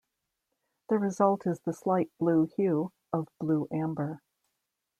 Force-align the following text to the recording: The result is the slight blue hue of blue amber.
The 0.89 0.97
result 0.97 1.45
is 1.45 1.59
the 1.59 1.73
slight 1.75 2.09
blue 2.17 2.47
hue 2.55 2.91
of 3.13 3.27
blue 3.39 3.67
amber. 3.71 4.23